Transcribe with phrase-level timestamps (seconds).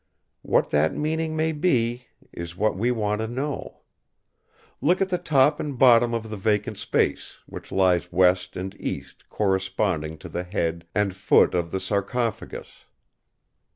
[0.41, 3.81] What that meaning may be is what we want to know.
[4.81, 9.29] Look at the top and bottom of the vacant space, which lies West and East
[9.29, 12.85] corresponding to the head and foot of the sarcophagus.